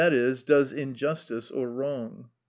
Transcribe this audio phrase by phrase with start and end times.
[0.01, 2.27] e._, does injustice or wrong.